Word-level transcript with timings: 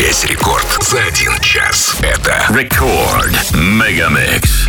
Весь 0.00 0.24
рекорд 0.24 0.66
за 0.82 1.02
один 1.02 1.38
час. 1.40 1.96
Это 2.00 2.46
Рекорд 2.50 3.50
Мегамикс. 3.52 4.66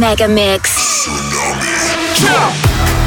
Mega 0.00 0.26
Mix. 0.26 0.70
Tsunami. 2.14 2.99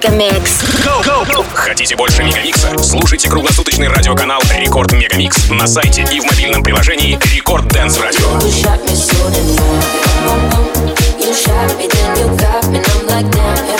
Megamix. 0.00 0.60
Хотите 1.52 1.94
больше 1.94 2.22
Megamix 2.22 2.66
а? 2.66 2.78
Слушайте 2.78 3.28
круглосуточный 3.28 3.88
радиоканал 3.88 4.40
Record 4.56 4.92
Megamix 4.92 5.50
на 5.50 5.66
сайте 5.66 6.06
и 6.10 6.20
в 6.20 6.24
мобильном 6.24 6.62
приложении 6.62 7.18
Record 7.34 7.68
Dance 7.68 7.98
Radio. 7.98 8.26
You 11.20 11.34
shot 11.36 11.76
me, 11.76 11.86
then 11.86 12.16
you 12.16 12.26
got 12.36 12.66
me, 12.70 12.78
and 12.78 12.86
I'm 12.88 13.06
like, 13.06 13.30
damn, 13.30 13.79